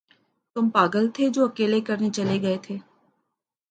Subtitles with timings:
[0.55, 2.77] تم پاگل تھے جو اکیلے کرنے چلے گئے تھے۔